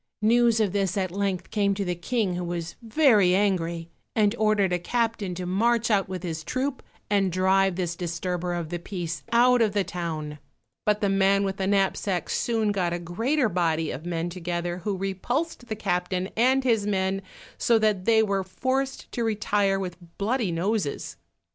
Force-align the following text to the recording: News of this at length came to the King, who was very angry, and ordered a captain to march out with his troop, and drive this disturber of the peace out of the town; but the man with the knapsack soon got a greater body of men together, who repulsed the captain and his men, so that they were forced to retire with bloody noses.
News 0.23 0.59
of 0.59 0.71
this 0.73 0.97
at 0.97 1.11
length 1.11 1.51
came 1.51 1.75
to 1.75 1.85
the 1.85 1.93
King, 1.93 2.33
who 2.33 2.43
was 2.43 2.75
very 2.81 3.35
angry, 3.35 3.91
and 4.15 4.33
ordered 4.39 4.73
a 4.73 4.79
captain 4.79 5.35
to 5.35 5.45
march 5.45 5.91
out 5.91 6.09
with 6.09 6.23
his 6.23 6.43
troop, 6.43 6.81
and 7.11 7.31
drive 7.31 7.75
this 7.75 7.95
disturber 7.95 8.55
of 8.55 8.69
the 8.69 8.79
peace 8.79 9.21
out 9.31 9.61
of 9.61 9.73
the 9.73 9.83
town; 9.83 10.39
but 10.87 11.01
the 11.01 11.07
man 11.09 11.43
with 11.43 11.57
the 11.57 11.67
knapsack 11.67 12.31
soon 12.31 12.71
got 12.71 12.93
a 12.93 12.97
greater 12.97 13.47
body 13.47 13.91
of 13.91 14.03
men 14.03 14.27
together, 14.31 14.79
who 14.79 14.97
repulsed 14.97 15.67
the 15.67 15.75
captain 15.75 16.29
and 16.35 16.63
his 16.63 16.87
men, 16.87 17.21
so 17.59 17.77
that 17.77 18.05
they 18.05 18.23
were 18.23 18.43
forced 18.43 19.11
to 19.11 19.23
retire 19.23 19.77
with 19.77 19.97
bloody 20.17 20.51
noses. 20.51 21.17